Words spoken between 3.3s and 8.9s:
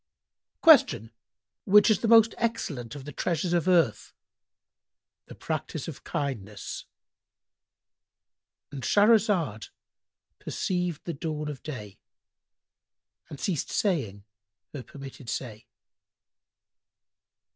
of earth?"—"The practice of kindness."—And